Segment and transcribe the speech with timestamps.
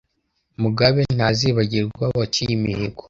[0.61, 2.99] mugabe ntazibagirwa waciye imihigo,